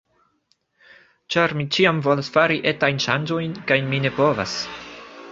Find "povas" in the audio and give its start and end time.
4.21-4.57